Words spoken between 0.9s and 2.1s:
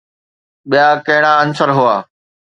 ڪهڙا عنصر هئا؟